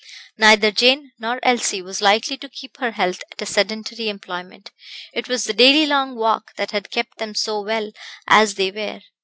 Neither 0.35 0.71
Jane 0.71 1.11
nor 1.19 1.39
Elsie 1.43 1.83
was 1.83 2.01
likely 2.01 2.35
to 2.37 2.49
keep 2.49 2.77
her 2.77 2.93
health 2.93 3.21
at 3.31 3.39
a 3.43 3.45
sedentary 3.45 4.09
employment; 4.09 4.71
it 5.13 5.27
was 5.27 5.43
the 5.43 5.53
daily 5.53 5.85
long 5.85 6.15
walk 6.15 6.55
that 6.55 6.71
had 6.71 6.89
kept 6.89 7.19
them 7.19 7.35
so 7.35 7.61
well 7.61 7.91
as 8.27 8.55
they 8.55 8.71
were. 8.71 9.01